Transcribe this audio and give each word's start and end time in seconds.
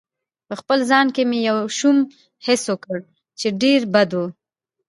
په 0.47 0.53
خپل 0.59 0.79
ځان 0.91 1.07
کې 1.15 1.23
مې 1.29 1.39
یو 1.49 1.57
شوم 1.77 1.97
حس 2.45 2.61
وکړ 2.71 2.97
چې 3.39 3.47
ډېر 3.61 3.81
بد 3.93 4.11
و. 4.19 4.23